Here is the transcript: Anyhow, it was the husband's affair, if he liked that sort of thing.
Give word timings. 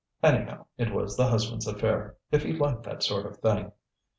Anyhow, 0.23 0.65
it 0.79 0.91
was 0.91 1.15
the 1.15 1.27
husband's 1.27 1.67
affair, 1.67 2.17
if 2.31 2.41
he 2.41 2.53
liked 2.53 2.81
that 2.85 3.03
sort 3.03 3.27
of 3.27 3.37
thing. 3.37 3.71